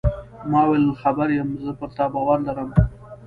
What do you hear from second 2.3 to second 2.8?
لرم.